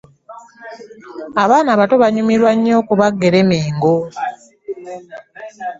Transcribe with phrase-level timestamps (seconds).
[1.43, 4.05] Abaana abato banyumirwa nyo okuba gerema engoo.